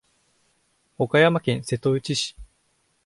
[0.97, 2.35] 岡山県瀬戸内市